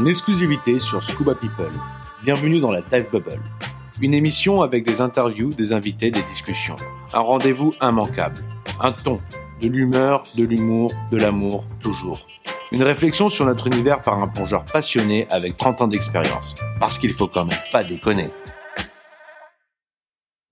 [0.00, 1.70] en exclusivité sur Scuba People.
[2.24, 3.38] Bienvenue dans la Dive Bubble.
[4.00, 6.76] Une émission avec des interviews, des invités, des discussions.
[7.12, 8.40] Un rendez-vous immanquable.
[8.80, 9.18] Un ton,
[9.60, 12.26] de l'humeur, de l'humour, de l'amour, toujours.
[12.72, 16.54] Une réflexion sur notre univers par un plongeur passionné avec 30 ans d'expérience.
[16.78, 18.30] Parce qu'il faut quand même pas déconner.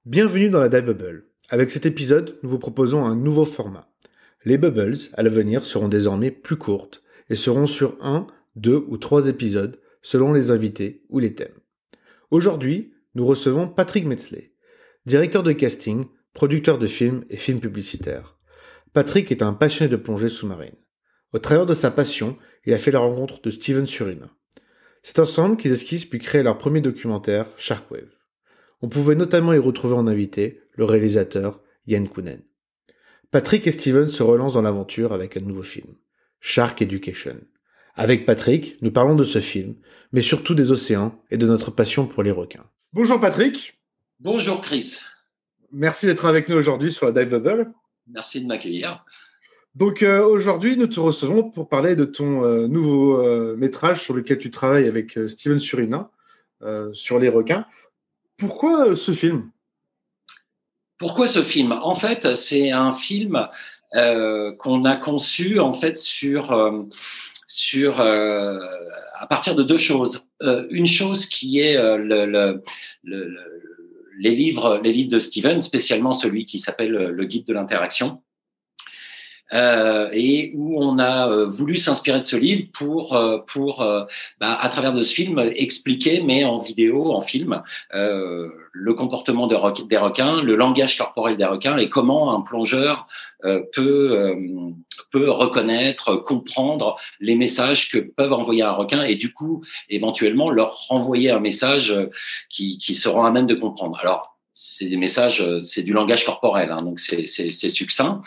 [0.04, 1.24] Bienvenue dans la Dive Bubble.
[1.48, 3.88] Avec cet épisode, nous vous proposons un nouveau format.
[4.45, 8.26] Les bubbles, à l'avenir, seront désormais plus courtes et seront sur un,
[8.57, 11.59] deux ou trois épisodes selon les invités ou les thèmes.
[12.30, 14.52] Aujourd'hui, nous recevons Patrick Metzley,
[15.07, 18.38] directeur de casting, producteur de films et films publicitaires.
[18.93, 20.77] Patrick est un passionné de plongée sous-marine.
[21.33, 24.29] Au travers de sa passion, il a fait la rencontre de Steven Surina.
[25.02, 28.10] C'est ensemble qu'ils esquissent puis créent leur premier documentaire, Sharkwave.
[28.83, 32.43] On pouvait notamment y retrouver en invité le réalisateur Yann Kounen.
[33.30, 35.95] Patrick et Steven se relancent dans l'aventure avec un nouveau film,
[36.40, 37.37] Shark Education.
[37.99, 39.74] Avec Patrick, nous parlons de ce film,
[40.13, 42.65] mais surtout des océans et de notre passion pour les requins.
[42.93, 43.77] Bonjour Patrick.
[44.21, 45.01] Bonjour Chris.
[45.73, 47.73] Merci d'être avec nous aujourd'hui sur la Dive Bubble.
[48.07, 49.05] Merci de m'accueillir.
[49.74, 54.15] Donc euh, aujourd'hui, nous te recevons pour parler de ton euh, nouveau euh, métrage sur
[54.15, 56.10] lequel tu travailles avec Steven Surina
[56.93, 57.66] sur les requins.
[58.37, 59.51] Pourquoi ce film?
[60.99, 61.73] Pourquoi ce film?
[61.73, 63.49] En fait, c'est un film
[63.93, 66.53] qu'on a conçu en fait sur
[67.49, 70.28] sur à partir de deux choses.
[70.71, 72.62] une chose qui est le, le,
[73.03, 73.37] le,
[74.21, 78.22] les livres, les livres de Steven, spécialement celui qui s'appelle Le Guide de l'interaction,
[79.54, 83.78] euh, et où on a euh, voulu s'inspirer de ce livre pour, euh, pour
[84.41, 87.62] bah, à travers de ce film, expliquer, mais en vidéo, en film,
[87.93, 93.06] le comportement des requins, le langage corporel des requins et comment un plongeur
[93.43, 94.34] peut,
[95.11, 100.89] peut reconnaître, comprendre les messages que peuvent envoyer un requin et du coup, éventuellement, leur
[100.89, 101.95] renvoyer un message
[102.49, 103.99] qui, qui seront à même de comprendre.
[104.01, 108.23] Alors, c'est des messages, euh, c'est du langage corporel, hein, donc c'est succinct.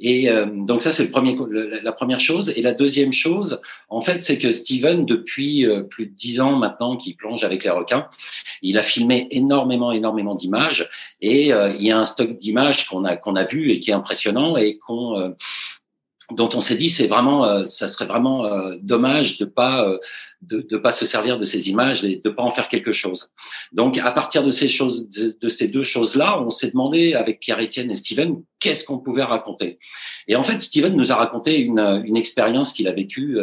[0.00, 1.36] Et euh, donc ça, c'est le premier,
[1.80, 2.52] la première chose.
[2.56, 6.56] Et la deuxième chose, en fait, c'est que Steven, depuis euh, plus de dix ans
[6.56, 8.08] maintenant, qu'il plonge avec les requins,
[8.62, 10.90] il a filmé énormément, énormément d'images.
[11.20, 13.94] Et il y a un stock d'images qu'on a qu'on a vu et qui est
[13.94, 15.34] impressionnant et qu'on
[16.32, 19.98] dont on s'est dit c'est vraiment euh, ça serait vraiment euh, dommage de pas euh,
[20.42, 23.32] de, de pas se servir de ces images et de pas en faire quelque chose.
[23.72, 27.40] Donc à partir de ces choses de ces deux choses là, on s'est demandé avec
[27.40, 29.78] Pierre Etienne et Steven qu'est-ce qu'on pouvait raconter?
[30.26, 33.38] Et en fait Steven nous a raconté une une expérience qu'il a vécue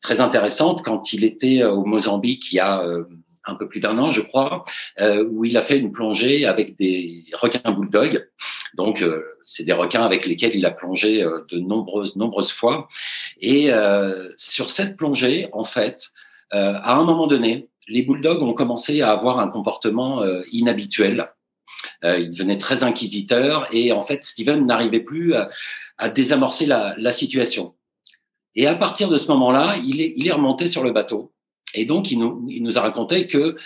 [0.00, 2.82] très intéressante quand il était au Mozambique il y a
[3.48, 4.64] un peu plus d'un an, je crois,
[5.30, 8.26] où il a fait une plongée avec des requins bulldog.
[8.76, 12.88] Donc, euh, c'est des requins avec lesquels il a plongé euh, de nombreuses, nombreuses fois.
[13.40, 13.70] Et
[14.36, 16.10] sur cette plongée, en fait,
[16.50, 21.30] à un moment donné, les bulldogs ont commencé à avoir un comportement inhabituel.
[22.02, 27.74] ils devenaient très inquisiteurs et en fait, Steven n'arrivait plus à, désamorcer la, la, situation.
[28.54, 31.32] Et à partir de ce moment-là, il est, il est remonté sur le bateau
[31.76, 33.56] et donc, il nous, il nous a raconté que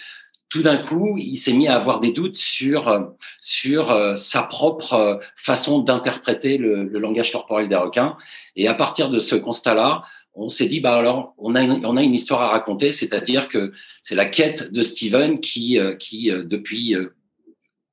[0.51, 4.93] tout d'un coup, il s'est mis à avoir des doutes sur sur euh, sa propre
[4.95, 8.17] euh, façon d'interpréter le, le, langage corporel des requins.
[8.57, 10.03] Et à partir de ce constat-là,
[10.35, 13.49] on s'est dit bah alors on a une, on a une histoire à raconter, c'est-à-dire
[13.49, 13.73] que
[14.03, 16.97] c'est la quête de Steven qui euh, qui depuis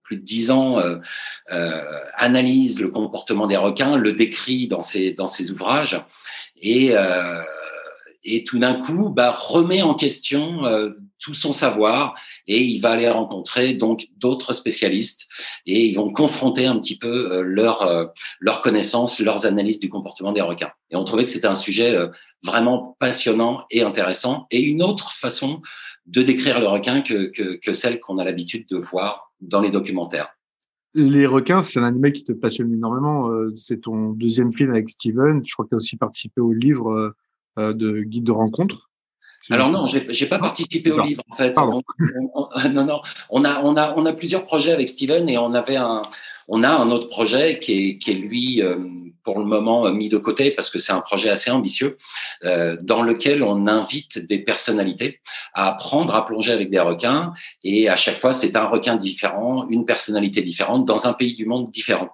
[0.01, 1.81] plus de dix ans euh,
[2.15, 6.01] analyse le comportement des requins, le décrit dans ses dans ses ouvrages
[6.59, 6.93] et
[8.27, 12.13] et tout d'un coup bah, remet en question euh, tout son savoir
[12.45, 15.27] et il va aller rencontrer donc d'autres spécialistes
[15.65, 18.05] et ils vont confronter un petit peu euh, leur euh,
[18.39, 20.71] leurs connaissances, leurs analyses du comportement des requins.
[20.91, 21.97] Et on trouvait que c'était un sujet
[22.43, 25.61] vraiment passionnant et intéressant et une autre façon
[26.05, 29.71] de décrire le requin que, que, que celle qu'on a l'habitude de voir dans les
[29.71, 30.29] documentaires.
[30.93, 33.29] Les requins, c'est un animal qui te passionne énormément.
[33.57, 35.41] C'est ton deuxième film avec Steven.
[35.45, 37.15] Je crois que tu as aussi participé au livre euh,
[37.57, 38.87] de guide de rencontre.
[39.49, 41.55] Alors non, j'ai pas participé au livre en fait.
[42.71, 45.77] non, non, on a, on a, on a plusieurs projets avec Steven et on avait
[45.77, 46.01] un,
[46.47, 48.77] on a un autre projet qui est, qui est lui euh,
[49.23, 51.97] pour le moment mis de côté parce que c'est un projet assez ambitieux
[52.45, 55.19] euh, dans lequel on invite des personnalités
[55.53, 57.33] à apprendre à plonger avec des requins
[57.63, 61.45] et à chaque fois c'est un requin différent, une personnalité différente dans un pays du
[61.45, 62.09] monde différent.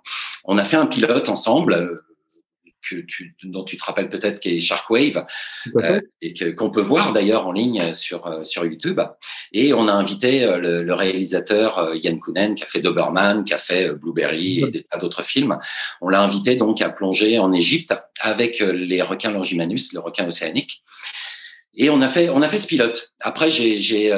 [0.45, 2.01] On a fait un pilote ensemble
[2.87, 5.25] que tu, dont tu te rappelles peut-être qui est Sharkwave
[5.77, 8.99] euh, et qu'on peut voir d'ailleurs en ligne sur euh, sur YouTube.
[9.51, 13.57] Et on a invité euh, le, réalisateur Yann Kounen qui a fait Doberman, qui a
[13.57, 15.57] fait Blueberry et des tas d'autres films.
[16.01, 20.83] On l'a invité donc à plonger en Égypte avec les requins Longimanus, le requin océanique.
[21.75, 23.11] Et on a fait, on a fait ce pilote.
[23.21, 24.11] Après, j'ai,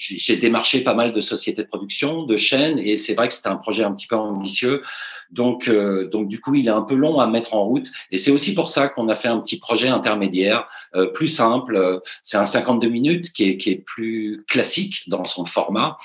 [0.00, 3.48] j'ai, démarché pas mal de sociétés de production, de chaînes, et c'est vrai que c'était
[3.48, 4.82] un projet un petit peu ambitieux.
[5.30, 7.88] Donc, euh, donc du coup, il est un peu long à mettre en route.
[8.10, 10.66] Et c'est aussi pour ça qu'on a fait un petit projet intermédiaire,
[10.96, 12.00] euh, plus simple.
[12.22, 15.96] C'est un 52 minutes qui est, qui est plus classique dans son format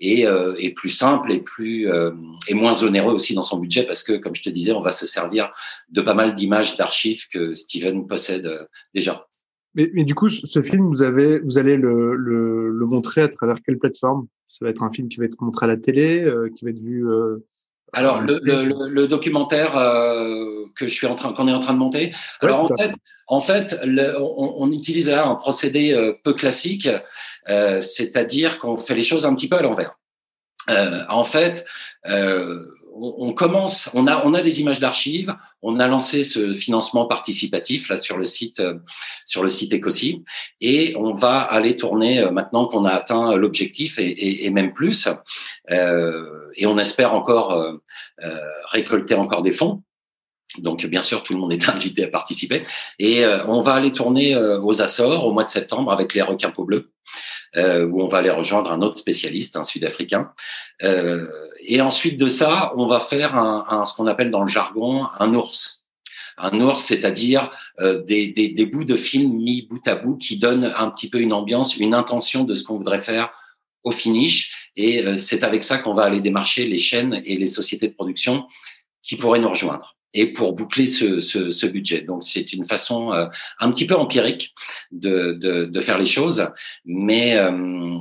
[0.00, 2.12] et, euh, et plus simple et plus euh,
[2.46, 4.90] et moins onéreux aussi dans son budget parce que, comme je te disais, on va
[4.90, 5.52] se servir
[5.90, 9.27] de pas mal d'images d'archives que Steven possède euh, déjà.
[9.74, 13.28] Mais, mais, du coup, ce film, vous, avez, vous allez le, le, le, montrer à
[13.28, 14.26] travers quelle plateforme?
[14.48, 16.70] Ça va être un film qui va être montré à la télé, euh, qui va
[16.70, 17.06] être vu.
[17.08, 17.44] Euh,
[17.92, 21.72] alors le, le, le, documentaire euh, que je suis en train, qu'on est en train
[21.72, 22.14] de monter.
[22.40, 22.92] Alors en fait,
[23.26, 26.88] en fait, on, on, utilise là un procédé euh, peu classique,
[27.48, 29.98] euh, c'est-à-dire qu'on fait les choses un petit peu à l'envers.
[30.68, 31.64] en fait,
[33.00, 35.34] on, commence, on a, on a des images d'archives.
[35.62, 38.74] On a lancé ce financement participatif là sur le site, euh,
[39.24, 40.24] sur le site Ecosi,
[40.60, 45.08] et on va aller tourner euh, maintenant qu'on a atteint l'objectif et, et, même plus.
[45.70, 46.24] Euh,
[46.56, 47.78] et on espère encore euh,
[48.70, 49.82] récolter encore des fonds.
[50.58, 52.62] Donc, bien sûr, tout le monde est invité à participer.
[52.98, 56.64] Et on va aller tourner aux Açores au mois de septembre avec les requins peau
[56.64, 56.90] bleus
[57.56, 60.32] euh, où on va aller rejoindre un autre spécialiste, un Sud-Africain.
[60.82, 61.26] Euh,
[61.66, 65.06] et ensuite de ça, on va faire un, un ce qu'on appelle dans le jargon
[65.18, 65.84] un ours.
[66.36, 67.50] Un ours, c'est-à-dire
[67.80, 71.10] euh, des, des, des, bouts de film mis bout à bout qui donnent un petit
[71.10, 73.30] peu une ambiance, une intention de ce qu'on voudrait faire
[73.82, 74.70] au finish.
[74.76, 77.94] Et euh, c'est avec ça qu'on va aller démarcher les chaînes et les sociétés de
[77.94, 78.46] production
[79.02, 82.02] qui pourraient nous rejoindre et pour boucler ce, ce, ce budget.
[82.02, 83.26] Donc c'est une façon euh,
[83.60, 84.54] un petit peu empirique
[84.90, 86.48] de, de, de faire les choses,
[86.84, 87.98] mais euh,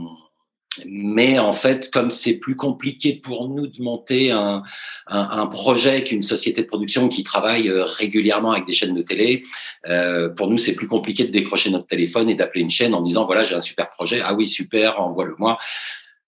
[0.86, 4.62] mais en fait, comme c'est plus compliqué pour nous de monter un,
[5.07, 9.01] un, un projet qu'une société de production qui travaille euh, régulièrement avec des chaînes de
[9.01, 9.42] télé,
[9.88, 13.01] euh, pour nous c'est plus compliqué de décrocher notre téléphone et d'appeler une chaîne en
[13.01, 15.57] disant voilà j'ai un super projet, ah oui super, envoie-le-moi.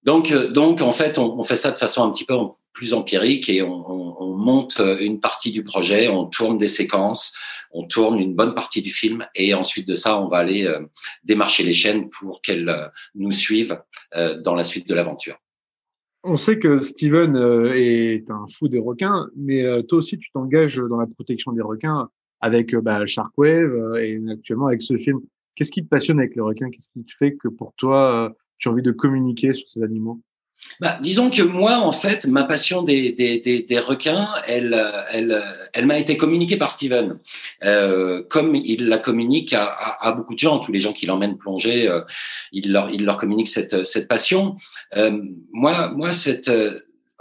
[0.03, 2.33] Donc, donc en fait, on, on, fait ça de façon un petit peu
[2.79, 7.35] plus empirique et on, on, on, monte une partie du projet, on tourne des séquences,
[7.71, 10.79] on tourne une bonne partie du film et ensuite de ça, on va aller euh,
[11.25, 13.77] démarcher les chaînes pour qu'elles euh, nous suivent
[14.15, 15.35] euh, dans la suite de l'aventure.
[16.23, 17.35] On sait que Steven
[17.75, 22.09] est un fou des requins, mais toi aussi, tu t'engages dans la protection des requins
[22.39, 25.19] avec bah, Sharkwave et actuellement avec ce film.
[25.55, 26.69] Qu'est-ce qui te passionne avec les requins?
[26.69, 30.21] Qu'est-ce qui te fait que pour toi, tu as envie de communiquer sur ces animaux?
[30.79, 35.44] Bah, disons que moi, en fait, ma passion des, des, des, des requins, elle, elle,
[35.73, 37.19] elle m'a été communiquée par Steven,
[37.63, 41.06] euh, comme il la communique à, à, à, beaucoup de gens, tous les gens qui
[41.06, 42.01] l'emmènent plonger, euh,
[42.51, 44.56] il, leur, il leur communique cette, cette passion.
[44.95, 45.21] Euh,
[45.51, 46.50] moi, moi, cette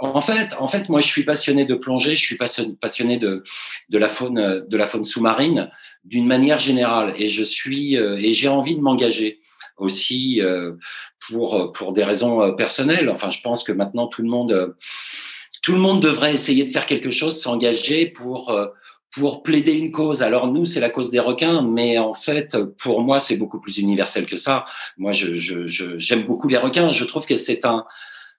[0.01, 2.39] en fait, en fait, moi, je suis passionné de plongée, je suis
[2.81, 3.43] passionné de,
[3.89, 5.71] de la faune, de la faune sous-marine
[6.05, 9.41] d'une manière générale, et je suis et j'ai envie de m'engager
[9.79, 10.73] aussi euh,
[11.29, 13.09] pour pour des raisons euh, personnelles.
[13.11, 14.75] Enfin, je pense que maintenant tout le monde euh,
[15.63, 18.57] tout le monde devrait essayer de faire quelque chose, s'engager pour
[19.11, 20.23] pour plaider une cause.
[20.23, 23.79] Alors nous, c'est la cause des requins, mais en fait, pour moi, c'est beaucoup plus
[23.79, 24.67] universel que ça.
[24.99, 25.67] Moi, je, je,
[25.97, 26.89] j'aime beaucoup les requins.
[26.91, 27.85] Je trouve que c'est un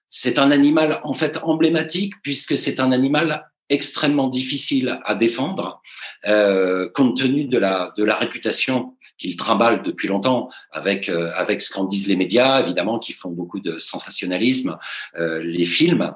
[0.08, 5.80] c'est un animal en fait emblématique puisque c'est un animal extrêmement difficile à défendre
[6.26, 11.62] euh, compte tenu de la de la réputation qu'il trimballe depuis longtemps avec euh, avec
[11.62, 14.76] ce qu'en disent les médias évidemment qui font beaucoup de sensationnalisme
[15.16, 16.12] euh, les films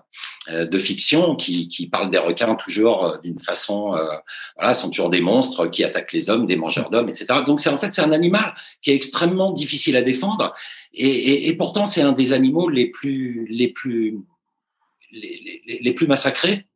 [0.51, 4.05] euh, de fiction qui qui parlent des requins toujours euh, d'une façon euh,
[4.57, 7.71] voilà sont toujours des monstres qui attaquent les hommes des mangeurs d'hommes etc donc c'est
[7.71, 10.55] en fait c'est un animal qui est extrêmement difficile à défendre
[10.93, 14.19] et, et, et pourtant c'est un des animaux les plus les plus
[15.13, 16.67] les, les, les plus massacrés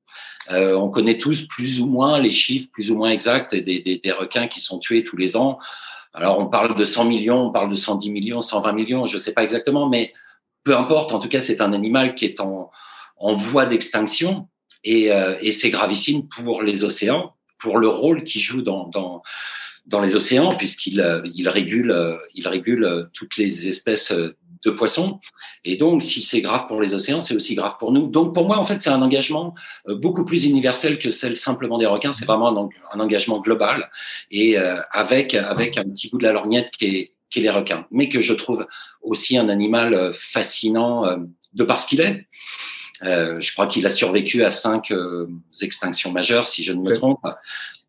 [0.51, 4.47] euh, on connaît tous plus ou moins les chiffres plus ou moins exacts des, requins
[4.47, 5.59] qui sont tués tous les ans.
[6.15, 9.21] Alors on parle de 100 millions, on parle de 110 millions, 120 millions, je ne
[9.21, 10.13] sais pas exactement, mais
[10.65, 11.13] peu importe.
[11.13, 12.71] En tout cas, c'est un animal qui est en,
[13.21, 14.49] voie d'extinction
[14.85, 19.23] et, euh, et c'est gravissime pour les océans, pour le rôle qu'il joue dans,
[20.03, 21.95] les océans, puisqu'il il régule,
[22.45, 24.15] régule toutes les espèces
[24.65, 25.21] de poissons.
[25.65, 28.07] Et donc, si c'est grave pour les océans, c'est aussi grave pour nous.
[28.09, 29.55] Donc, pour moi, en fait, c'est un engagement
[29.89, 32.13] euh, beaucoup plus universel que celle simplement des requins.
[32.13, 33.91] C'est vraiment un, engagement global
[34.31, 37.51] et euh, avec avec un petit bout de la lorgnette qui est, qui est les
[37.51, 38.67] requins, mais que je trouve
[39.03, 41.05] aussi un animal euh, fascinant
[41.55, 42.27] de parce qu'il est.
[43.03, 45.29] Euh, je crois qu'il a survécu à cinq euh,
[45.63, 47.21] extinctions majeures, si je ne me trompe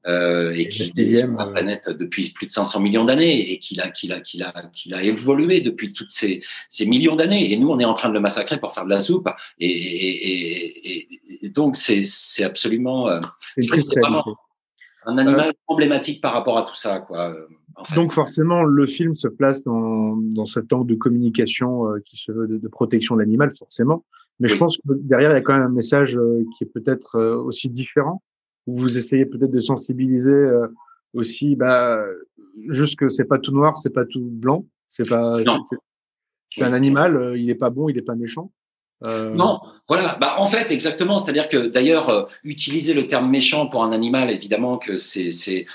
[0.07, 3.59] euh, et qui vit sur la euh, planète depuis plus de 500 millions d'années et
[3.59, 7.51] qu'il a, qu'il a, qu'il a, qu'il a évolué depuis toutes ces, ces millions d'années.
[7.51, 9.27] Et nous, on est en train de le massacrer pour faire de la soupe.
[9.59, 11.07] Et, et, et,
[11.41, 13.09] et donc, c'est, c'est absolument.
[13.09, 13.19] Euh,
[13.59, 14.23] c'est vraiment,
[15.05, 17.35] un animal emblématique par rapport à tout ça, quoi.
[17.95, 22.47] Donc forcément, le film se place dans, dans cet angle de communication qui se veut
[22.47, 24.05] de, protection de l'animal, forcément.
[24.39, 26.19] Mais je pense que derrière, il y a quand même un message
[26.57, 28.21] qui est peut-être aussi différent,
[28.69, 30.39] où vous essayez peut-être de sensibiliser
[31.13, 31.99] aussi, bah,
[32.69, 35.33] juste que c'est pas tout noir, c'est pas tout blanc, c'est pas,
[36.49, 38.51] c'est un animal, il est pas bon, il est pas méchant.
[39.05, 39.33] Euh...
[39.33, 40.17] Non, voilà.
[40.19, 41.17] Bah, en fait, exactement.
[41.17, 45.65] C'est-à-dire que d'ailleurs, euh, utiliser le terme méchant pour un animal, évidemment que c'est c'est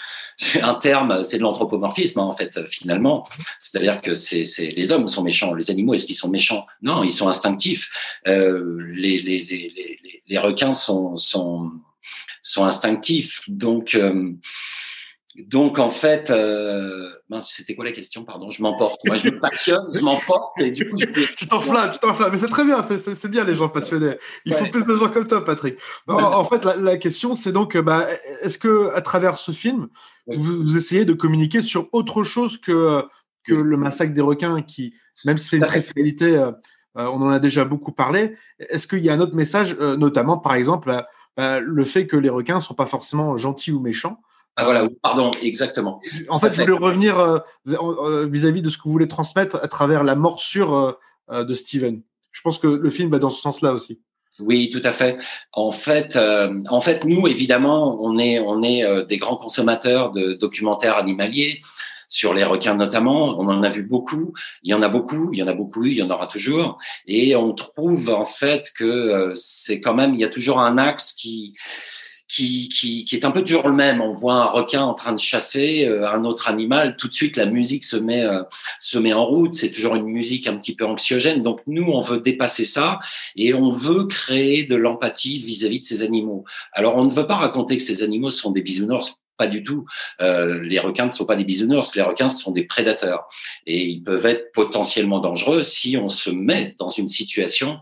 [0.62, 3.26] un terme, c'est de l'anthropomorphisme hein, en fait finalement.
[3.60, 6.66] C'est-à-dire que c'est c'est les hommes sont méchants, les animaux est-ce qu'ils sont méchants?
[6.82, 7.88] Non, ils sont instinctifs.
[8.28, 11.70] Euh, les, les, les, les, les requins sont sont
[12.42, 13.42] sont instinctifs.
[13.48, 14.32] Donc euh,
[15.36, 19.00] donc en fait, euh, c'était quoi la question Pardon, je m'emporte.
[19.04, 21.06] Moi, je me passionne, je m'emporte et du coup, je...
[21.36, 22.30] tu t'enflammes, tu t'enflammes.
[22.30, 24.16] Mais c'est très bien, c'est bien les gens passionnés.
[24.44, 25.76] Il faut plus de gens comme toi, Patrick.
[26.06, 28.06] En fait, la, question, c'est donc, bah,
[28.42, 29.88] est-ce que à travers ce film,
[30.28, 33.02] vous, essayez de communiquer sur autre chose que
[33.44, 34.94] que le massacre des requins, qui,
[35.24, 36.50] même si c'est une triste réalité, euh,
[36.96, 38.36] euh, on en a déjà beaucoup parlé.
[38.58, 41.04] Est-ce qu'il y a un autre message, euh, notamment par exemple
[41.36, 44.20] le fait que les requins sont pas forcément gentils ou méchants?
[44.56, 46.00] Ah voilà, pardon, exactement.
[46.28, 47.38] En fait, je voulais revenir euh,
[47.68, 50.96] euh, vis-à-vis de ce que vous voulez transmettre à travers la morsure
[51.30, 52.02] euh, de Steven.
[52.30, 54.00] Je pense que le film va dans ce sens-là aussi.
[54.38, 55.16] Oui, tout à fait.
[55.52, 56.18] En fait,
[56.68, 61.60] en fait, nous, évidemment, on est, on est des grands consommateurs de documentaires animaliers
[62.14, 63.40] sur les requins notamment.
[63.40, 64.34] On en a vu beaucoup.
[64.62, 65.30] Il y en a beaucoup.
[65.32, 65.84] Il y en a beaucoup.
[65.84, 66.78] Il y en aura toujours.
[67.06, 71.12] Et on trouve en fait que c'est quand même, il y a toujours un axe
[71.12, 71.54] qui
[72.26, 74.00] qui, qui, qui, est un peu toujours le même.
[74.00, 77.36] On voit un requin en train de chasser euh, un autre animal, tout de suite
[77.36, 78.42] la musique se met euh,
[78.78, 79.54] se met en route.
[79.54, 81.42] C'est toujours une musique un petit peu anxiogène.
[81.42, 82.98] Donc nous, on veut dépasser ça
[83.36, 86.44] et on veut créer de l'empathie vis-à-vis de ces animaux.
[86.72, 89.16] Alors on ne veut pas raconter que ces animaux sont des bisounours.
[89.36, 89.84] Pas du tout.
[90.20, 91.96] Euh, les requins ne sont pas des bisounours.
[91.96, 93.26] Les requins sont des prédateurs
[93.66, 97.78] et ils peuvent être potentiellement dangereux si on se met dans une situation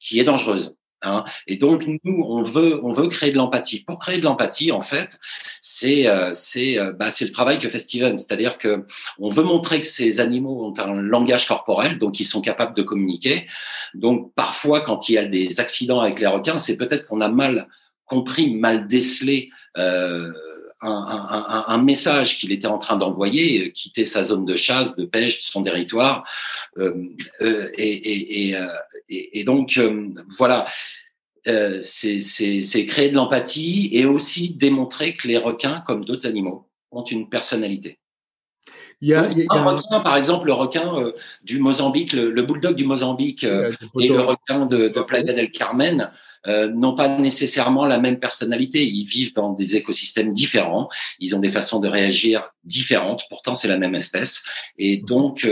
[0.00, 0.76] qui est dangereuse.
[1.04, 1.24] Hein.
[1.46, 3.84] Et donc nous, on veut, on veut créer de l'empathie.
[3.84, 5.18] Pour créer de l'empathie, en fait,
[5.60, 8.84] c'est euh, c'est euh, bah, le travail que fait Steven, c'est-à-dire que
[9.18, 12.82] on veut montrer que ces animaux ont un langage corporel, donc ils sont capables de
[12.82, 13.46] communiquer.
[13.94, 17.28] Donc parfois, quand il y a des accidents avec les requins, c'est peut-être qu'on a
[17.28, 17.68] mal
[18.06, 19.50] compris, mal décelé.
[19.76, 20.32] Euh,
[20.80, 25.44] un, message qu'il était en train d'envoyer, quitter sa zone de chasse, de pêche, de
[25.44, 26.28] son territoire.
[26.78, 27.08] Euh,
[27.40, 28.56] euh, et,
[29.08, 29.80] et, donc,
[30.36, 30.66] voilà,
[31.46, 37.04] euh, c'est créer de l'empathie et aussi démontrer que les requins, comme d'autres animaux, ont
[37.04, 37.98] une personnalité.
[39.04, 42.14] Il y a, il y a un requin, par exemple, le requin euh, du Mozambique,
[42.14, 43.70] le, bulldog du Mozambique euh,
[44.00, 46.10] et le requin de, de Playa del Carmen
[46.46, 48.82] euh, n'ont pas nécessairement la même personnalité.
[48.82, 53.24] Ils vivent dans des écosystèmes différents, ils ont des façons de réagir différentes.
[53.28, 54.42] Pourtant, c'est la même espèce.
[54.78, 55.46] Et donc,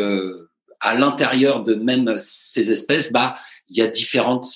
[0.80, 3.36] à l'intérieur de même ces espèces, bah,
[3.68, 4.46] il y a différentes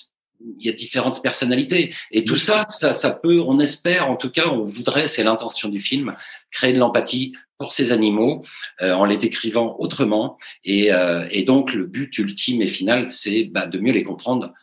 [0.59, 1.93] il y a différentes personnalités.
[2.11, 5.69] Et tout ça, ça, ça peut, on espère, en tout cas, on voudrait, c'est l'intention
[5.69, 6.15] du film,
[6.51, 8.43] créer de l'empathie pour ces animaux
[8.81, 10.37] euh, en les décrivant autrement.
[10.63, 14.53] Et, euh, et, donc, le but ultime et final, c'est bah, de mieux les comprendre,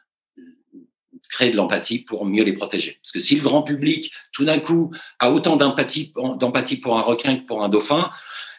[1.29, 2.99] créer de l'empathie pour mieux les protéger.
[3.03, 7.37] Parce que si le grand public, tout d'un coup, a autant d'empathie, pour un requin
[7.37, 8.11] que pour un dauphin,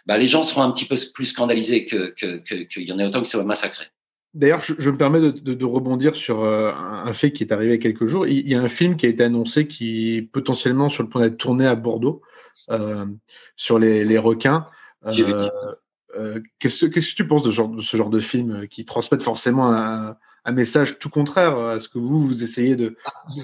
[0.06, 3.06] bah, les gens seront un petit peu plus scandalisés qu'il que, que, y en ait
[3.06, 3.88] autant qui soient massacrés.
[4.36, 7.80] D'ailleurs, je, me permets de, rebondir sur euh, un fait qui est arrivé il y
[7.80, 8.28] a quelques jours.
[8.28, 11.22] Il, y a un film qui a été annoncé qui est potentiellement sur le point
[11.22, 12.22] d'être tourné à Bordeaux
[12.70, 13.06] euh,
[13.56, 14.68] sur les, requins.
[15.06, 19.24] Euh, qu'est-ce, que tu penses de ce genre de, ce genre de film qui transmettent
[19.24, 22.96] forcément un, un message tout contraire à ce que vous, vous essayez de,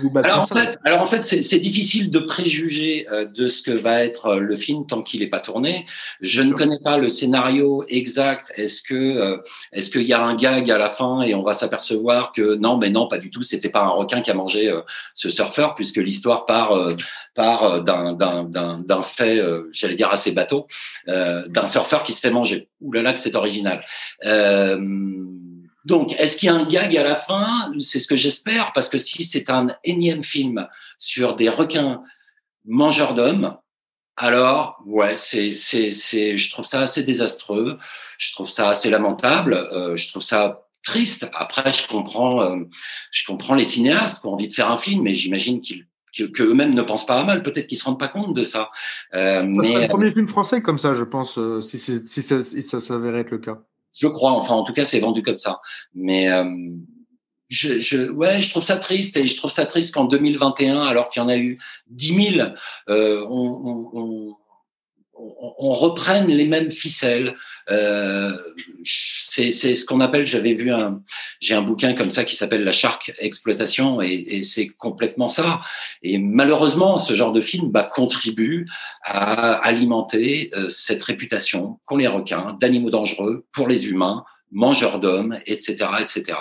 [0.01, 3.63] vous battre alors, en fait, alors en fait, c'est difficile de préjuger euh, de ce
[3.63, 5.85] que va être euh, le film tant qu'il n'est pas tourné.
[6.21, 8.53] Je ne connais pas le scénario exact.
[8.55, 9.37] Est-ce que euh,
[9.73, 12.77] est-ce qu'il y a un gag à la fin et on va s'apercevoir que non,
[12.77, 13.41] mais non, pas du tout.
[13.41, 14.71] C'était pas un requin qui a mangé
[15.15, 16.71] ce surfeur puisque l'histoire part
[17.33, 19.41] part d'un d'un fait,
[19.71, 20.67] j'allais dire assez bateau,
[21.07, 22.69] d'un surfeur qui se fait manger.
[22.81, 23.81] Ouh là là que c'est original.
[24.25, 24.77] Euh,
[25.85, 27.71] donc, est-ce qu'il y a un gag à la fin?
[27.79, 32.01] C'est ce que j'espère, parce que si c'est un énième film sur des requins
[32.65, 33.57] mangeurs d'hommes,
[34.17, 37.79] alors ouais, c'est c'est c'est, je trouve ça assez désastreux,
[38.17, 41.29] je trouve ça assez lamentable, euh, je trouve ça triste.
[41.33, 42.63] Après, je comprends, euh,
[43.11, 46.43] je comprends les cinéastes qui ont envie de faire un film, mais j'imagine qu'ils que,
[46.43, 47.43] eux-mêmes ne pensent pas à mal.
[47.43, 48.69] Peut-être qu'ils se rendent pas compte de ça.
[49.13, 52.41] Euh, ça mais le premier film français comme ça, je pense, euh, si, si ça,
[52.41, 53.61] si ça s'avérait être le cas.
[53.93, 55.61] Je crois, enfin en tout cas c'est vendu comme ça.
[55.93, 56.45] Mais euh,
[57.49, 61.09] je, je, ouais, je trouve ça triste et je trouve ça triste qu'en 2021, alors
[61.09, 62.49] qu'il y en a eu 10 000,
[62.89, 64.35] euh, on,
[65.57, 67.35] reprenne les mêmes ficelles.
[67.69, 68.35] Euh,
[68.83, 71.01] c'est ce qu'on appelle, j'avais vu un,
[71.39, 75.61] j'ai un bouquin comme ça qui s'appelle La Shark Exploitation et, et c'est complètement ça.
[76.03, 78.67] Et malheureusement, ce genre de film bah, contribue
[79.03, 85.39] à alimenter euh, cette réputation qu'ont les requins d'animaux dangereux pour les humains, mangeurs d'hommes,
[85.45, 86.37] etc., etc.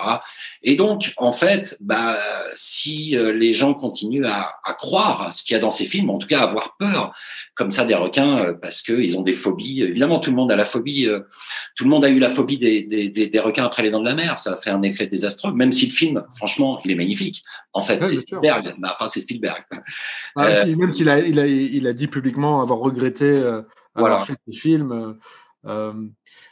[0.63, 2.17] Et donc, en fait, bah,
[2.55, 5.87] si euh, les gens continuent à, à croire à ce qu'il y a dans ces
[5.87, 7.15] films, en tout cas à avoir peur
[7.55, 9.83] comme ça des requins, euh, parce qu'ils ont des phobies.
[9.83, 11.07] Évidemment, tout le monde a la phobie.
[11.07, 11.21] Euh,
[11.77, 14.09] tout le monde a eu la phobie des, des, des, requins après les dents de
[14.09, 14.39] la mer.
[14.39, 15.53] Ça a fait un effet désastreux.
[15.53, 17.43] Même si le film, franchement, il est magnifique.
[17.73, 18.75] En fait, c'est Spielberg.
[18.79, 19.65] Bah, enfin, c'est Spielberg.
[20.37, 23.65] Ah, même s'il a, il a, il a dit publiquement avoir regretté avoir
[23.95, 24.19] voilà.
[24.19, 25.17] fait ce film.
[25.67, 25.93] Euh,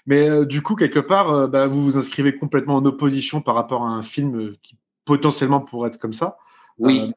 [0.06, 3.54] mais euh, du coup, quelque part, euh, bah, vous vous inscrivez complètement en opposition par
[3.54, 6.36] rapport à un film qui potentiellement pourrait être comme ça.
[6.78, 7.12] Oui.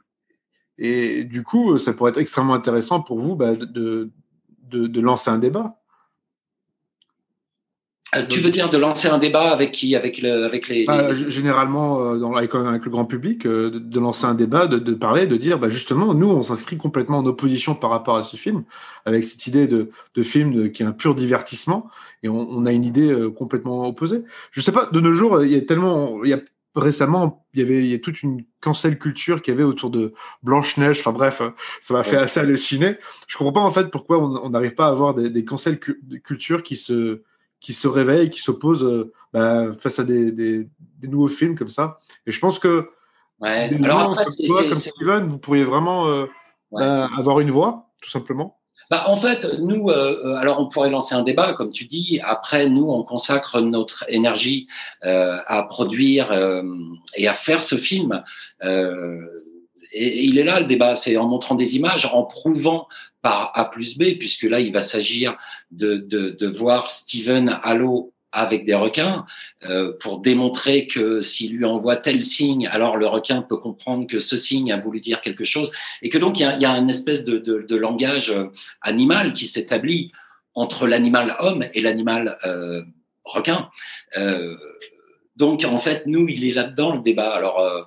[0.80, 5.30] et du coup, ça pourrait être extrêmement intéressant pour vous bah, de, de, de, lancer
[5.30, 5.81] un débat.
[8.14, 11.14] Euh, tu veux dire de lancer un débat avec qui Avec, le, avec les, bah,
[11.14, 14.80] Généralement, euh, dans, avec, avec, le grand public, euh, de, de, lancer un débat, de,
[14.80, 18.24] de, parler, de dire, bah, justement, nous, on s'inscrit complètement en opposition par rapport à
[18.24, 18.64] ce film,
[19.06, 21.90] avec cette idée de, de film qui est un pur divertissement,
[22.24, 24.24] et on, on a une idée complètement opposée.
[24.52, 26.40] Je sais pas, de nos jours, il y a tellement, il y a
[26.76, 29.90] récemment, il y avait il y a toute une cancel culture qu'il y avait autour
[29.90, 30.14] de
[30.44, 31.00] Blanche Neige.
[31.00, 31.42] Enfin bref,
[31.82, 32.98] ça m'a fait assez halluciner.
[33.28, 36.64] Je comprends pas en fait pourquoi on n'arrive pas à avoir des, des cancel culture
[36.64, 37.24] qui se
[37.62, 40.68] qui se réveille, qui s'oppose euh, bah, face à des, des,
[41.00, 42.00] des, nouveaux films comme ça.
[42.26, 42.90] Et je pense que
[43.40, 43.70] ouais.
[43.84, 46.24] Alors après, comme, toi, comme Steven, vous pourriez vraiment euh,
[46.72, 46.82] ouais.
[46.82, 48.58] bah, avoir une voix, tout simplement.
[48.90, 52.20] Bah, en fait, nous, euh, alors on pourrait lancer un débat, comme tu dis.
[52.24, 54.68] Après, nous, on consacre notre énergie
[55.04, 56.34] à produire
[57.16, 58.24] et à faire ce film.
[59.94, 62.88] Et, il est là le débat, c'est en montrant des images, en prouvant
[63.22, 65.38] par A plus B, puisque là, il va s'agir
[65.72, 69.26] de, de, de, voir Steven à l'eau avec des requins
[69.66, 74.20] euh, pour démontrer que s'il lui envoie tel signe, alors le requin peut comprendre que
[74.20, 76.66] ce signe a voulu dire quelque chose et que donc il y a, il y
[76.66, 78.46] a une espèce de, de, de langage euh,
[78.82, 80.14] animal qui s'établit
[80.54, 82.84] entre l'animal homme et l'animal euh,
[83.24, 83.70] requin.
[84.18, 84.58] Euh,
[85.36, 87.34] donc en fait, nous, il est là-dedans le débat.
[87.34, 87.82] Alors euh,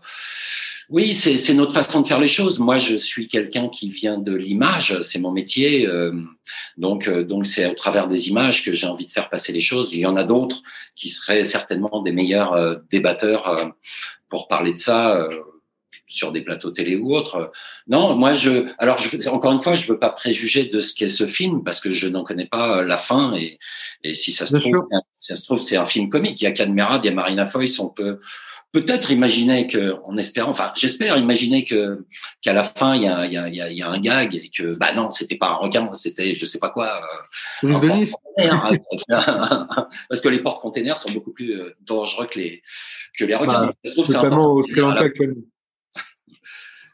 [0.91, 2.59] oui, c'est notre façon de faire les choses.
[2.59, 5.87] Moi, je suis quelqu'un qui vient de l'image, c'est mon métier.
[5.87, 6.13] Euh,
[6.77, 9.61] donc, euh, donc c'est au travers des images que j'ai envie de faire passer les
[9.61, 9.95] choses.
[9.95, 10.63] Il y en a d'autres
[10.95, 13.67] qui seraient certainement des meilleurs euh, débatteurs euh,
[14.29, 15.29] pour parler de ça
[16.07, 17.53] sur des plateaux télé ou autres.
[17.87, 18.67] Non, moi, je.
[18.79, 21.81] Alors, je, encore une fois, je veux pas préjuger de ce qu'est ce film parce
[21.81, 23.59] que je n'en connais pas la fin et,
[24.03, 26.41] et si ça se Bien trouve, si ça se trouve, c'est un film comique.
[26.41, 28.19] Il y a Cadmerade, il y a Marina Foïs, on peut
[28.75, 32.05] peut-être imaginer que, en espérant, enfin, j'espère imaginer que
[32.43, 34.77] qu'à la fin il y a, y, a, il y a un gag et que,
[34.77, 37.01] bah non, c'était pas un requin, c'était je sais pas quoi.
[37.63, 38.77] Euh, hein,
[40.09, 42.63] parce que les portes-containers sont beaucoup plus euh, dangereux que les
[43.17, 43.67] que les requins.
[43.67, 45.05] Bah, trouve, au Sri Lanka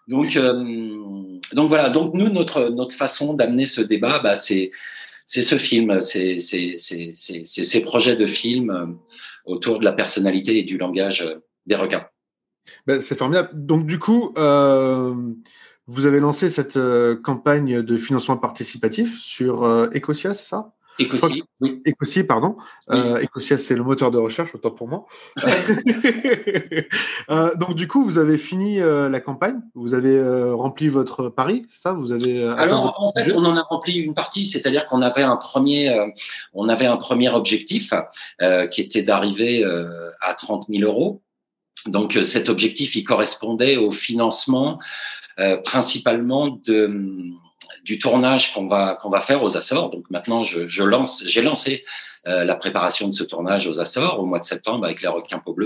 [0.07, 1.89] donc, euh, donc voilà.
[1.89, 4.71] Donc nous, notre notre façon d'amener ce débat, bah, c'est
[5.25, 7.15] c'est ce film, c'est c'est c'est
[7.45, 8.87] ces projets de film euh,
[9.47, 11.27] autour de la personnalité et du langage
[11.71, 12.05] des requins.
[12.87, 13.49] Ben, c'est formidable.
[13.55, 15.15] Donc, du coup, euh,
[15.91, 20.73] vous avez lancé cette euh, campagne de financement participatif sur euh, Ecosia, c'est ça?
[21.01, 21.83] Ecosia, oui.
[21.87, 22.57] Ecosia, pardon.
[22.89, 22.99] Oui.
[22.99, 25.07] Euh, Ecosia, c'est le moteur de recherche, autant pour moi.
[27.57, 31.93] donc, du coup, vous avez fini la campagne, vous avez rempli votre pari, c'est ça?
[31.93, 35.37] Vous avez Alors, en fait, on en a rempli une partie, c'est-à-dire qu'on avait un
[35.37, 35.91] premier,
[36.53, 37.95] on avait un premier objectif
[38.71, 39.65] qui était d'arriver
[40.21, 41.23] à 30 000 euros.
[41.87, 44.79] Donc euh, cet objectif, il correspondait au financement
[45.39, 47.33] euh, principalement de,
[47.85, 49.91] du tournage qu'on va qu'on va faire aux Açores.
[49.91, 51.85] Donc maintenant, je, je lance, j'ai lancé
[52.27, 55.39] euh, la préparation de ce tournage aux Açores au mois de septembre avec les requins
[55.39, 55.57] peau.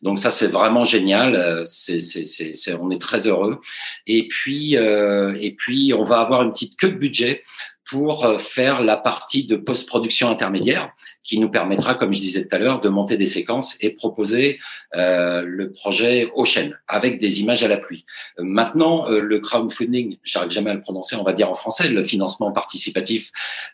[0.00, 1.36] Donc ça, c'est vraiment génial.
[1.36, 3.60] Euh, c'est, on est très heureux.
[4.06, 7.42] Et puis euh, et puis on va avoir une petite queue de budget
[7.90, 12.56] pour euh, faire la partie de post-production intermédiaire qui nous permettra, comme je disais tout
[12.56, 14.58] à l'heure, de monter des séquences et proposer
[14.96, 18.06] euh, le projet au chaîne avec des images à la pluie.
[18.38, 21.88] Euh, maintenant, euh, le crowdfunding, j'arrive jamais à le prononcer, on va dire en français,
[21.88, 23.30] le financement participatif,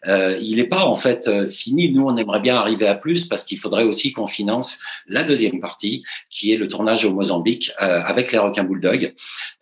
[0.08, 1.92] euh, il n'est pas en fait euh, fini.
[1.92, 5.60] Nous, on aimerait bien arriver à plus parce qu'il faudrait aussi qu'on finance la deuxième
[5.60, 9.14] partie, qui est le tournage au Mozambique avec les requins bulldogs.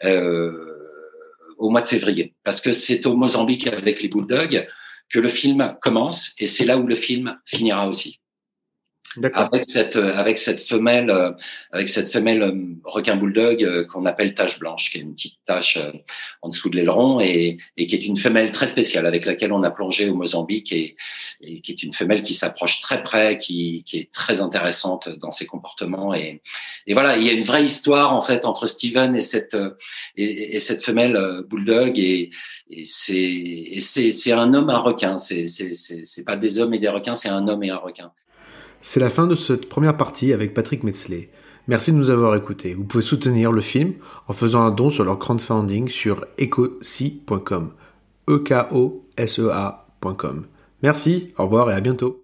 [0.05, 0.72] Euh,
[1.63, 4.67] au mois de février, parce que c'est au Mozambique avec les Bulldogs
[5.09, 8.22] que le film commence et c'est là où le film finira aussi.
[9.35, 11.31] Avec cette avec cette femelle euh,
[11.71, 12.53] avec cette femelle euh,
[12.85, 15.79] requin bulldog euh, qu'on appelle tache blanche qui est une petite tache
[16.41, 19.63] en dessous de l'aileron et, et qui est une femelle très spéciale avec laquelle on
[19.63, 20.97] a plongé au Mozambique et,
[21.43, 25.31] et qui est une femelle qui s'approche très près qui, qui est très intéressante dans
[25.31, 26.41] ses comportements et,
[26.87, 29.57] et voilà il y a une vraie histoire en fait entre Steven et cette
[30.17, 32.31] et, et cette femelle bulldog et,
[32.71, 35.19] et c'est c'est un homme un requin.
[35.19, 38.13] C'est c'est c'est pas des hommes et des requins c'est un homme et un requin
[38.83, 41.31] c'est la fin de cette première partie avec Patrick Metzley.
[41.69, 42.75] Merci de nous avoir écoutés.
[42.75, 43.95] Vous pouvez soutenir le film
[44.27, 47.71] en faisant un don sur leur crowdfunding sur ecosi.com.
[48.29, 50.47] e k o s e a.com.
[50.83, 52.22] Merci, au revoir et à bientôt.